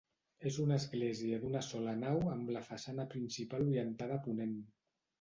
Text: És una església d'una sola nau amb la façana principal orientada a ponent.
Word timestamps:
És 0.51 0.55
una 0.63 0.77
església 0.83 1.39
d'una 1.43 1.61
sola 1.69 1.95
nau 2.01 2.19
amb 2.39 2.51
la 2.57 2.65
façana 2.73 3.09
principal 3.15 3.71
orientada 3.71 4.21
a 4.21 4.27
ponent. 4.29 4.61